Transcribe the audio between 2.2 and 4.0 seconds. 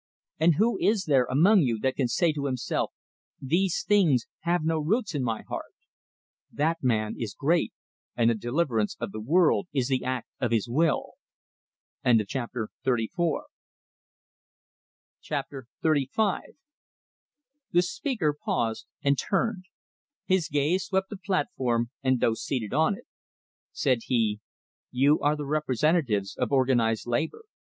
to himself, these